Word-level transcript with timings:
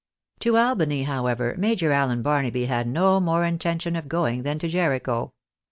To 0.39 0.57
Albany, 0.57 1.03
however, 1.03 1.53
Major 1.59 1.91
Allen 1.91 2.23
Barnaby 2.23 2.65
had 2.65 2.87
no 2.87 3.19
more 3.19 3.45
intention 3.45 3.95
of 3.95 4.07
going 4.09 4.41
than 4.41 4.57
to 4.57 4.67
Jericho. 4.67 5.31